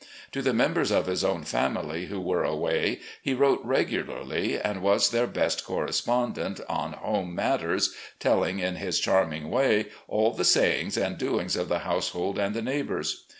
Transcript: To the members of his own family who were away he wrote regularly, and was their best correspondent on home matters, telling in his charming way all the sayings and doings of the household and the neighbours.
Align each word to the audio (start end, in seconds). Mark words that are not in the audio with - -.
To 0.31 0.41
the 0.41 0.51
members 0.51 0.89
of 0.91 1.05
his 1.05 1.23
own 1.23 1.43
family 1.43 2.07
who 2.07 2.19
were 2.19 2.43
away 2.43 3.01
he 3.21 3.35
wrote 3.35 3.61
regularly, 3.63 4.59
and 4.59 4.81
was 4.81 5.11
their 5.11 5.27
best 5.27 5.63
correspondent 5.63 6.59
on 6.67 6.93
home 6.93 7.35
matters, 7.35 7.93
telling 8.19 8.57
in 8.57 8.77
his 8.77 8.99
charming 8.99 9.51
way 9.51 9.89
all 10.07 10.31
the 10.31 10.43
sayings 10.43 10.97
and 10.97 11.19
doings 11.19 11.55
of 11.55 11.69
the 11.69 11.77
household 11.85 12.39
and 12.39 12.55
the 12.55 12.63
neighbours. 12.63 13.25